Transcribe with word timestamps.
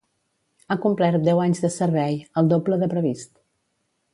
Ha 0.69 0.77
complert 0.85 1.27
deu 1.27 1.41
anys 1.43 1.61
de 1.65 1.71
servei, 1.75 2.17
el 2.43 2.51
doble 2.55 2.83
de 2.85 2.89
previst. 2.95 3.33